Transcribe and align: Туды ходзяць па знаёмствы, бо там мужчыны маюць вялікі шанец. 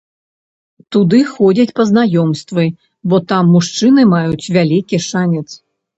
Туды 0.93 1.17
ходзяць 1.33 1.75
па 1.79 1.83
знаёмствы, 1.91 2.65
бо 3.11 3.15
там 3.33 3.43
мужчыны 3.57 4.01
маюць 4.15 4.51
вялікі 4.57 5.03
шанец. 5.11 5.49